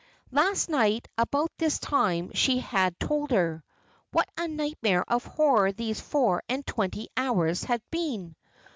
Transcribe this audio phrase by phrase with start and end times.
[0.31, 3.63] Last night about this time she had told her.
[4.09, 8.35] What a nightmare of horror these four and twenty hours had been!